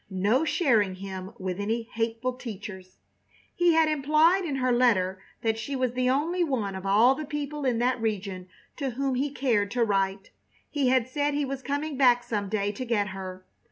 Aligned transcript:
No 0.09 0.43
sharing 0.45 0.95
him 0.95 1.31
with 1.37 1.59
any 1.59 1.83
hateful 1.83 2.33
teachers! 2.33 2.97
He 3.53 3.73
had 3.73 3.87
implied 3.87 4.45
in 4.45 4.55
her 4.55 4.71
letter 4.71 5.21
that 5.43 5.59
she 5.59 5.75
was 5.75 5.91
the 5.93 6.09
only 6.09 6.43
one 6.43 6.73
of 6.75 6.87
all 6.87 7.13
the 7.13 7.23
people 7.23 7.65
in 7.65 7.77
that 7.77 8.01
region 8.01 8.49
to 8.77 8.89
whom 8.97 9.13
he 9.13 9.29
cared 9.29 9.69
to 9.69 9.83
write. 9.83 10.31
He 10.71 10.87
had 10.87 11.07
said 11.07 11.35
he 11.35 11.45
was 11.45 11.61
coming 11.61 11.97
back 11.97 12.23
some 12.23 12.49
day 12.49 12.71
to 12.71 12.83
get 12.83 13.09
her. 13.09 13.45